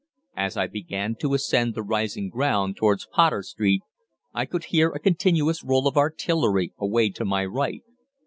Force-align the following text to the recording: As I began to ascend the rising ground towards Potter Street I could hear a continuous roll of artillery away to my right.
As 0.35 0.57
I 0.57 0.65
began 0.65 1.13
to 1.17 1.35
ascend 1.35 1.75
the 1.75 1.83
rising 1.83 2.27
ground 2.29 2.75
towards 2.75 3.05
Potter 3.05 3.43
Street 3.43 3.83
I 4.33 4.45
could 4.45 4.63
hear 4.63 4.89
a 4.89 4.99
continuous 4.99 5.63
roll 5.63 5.87
of 5.87 5.95
artillery 5.95 6.73
away 6.79 7.11
to 7.11 7.23
my 7.23 7.45
right. 7.45 7.83